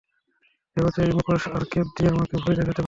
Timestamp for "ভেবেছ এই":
0.77-1.11